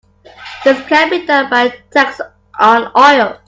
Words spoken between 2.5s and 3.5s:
on oil.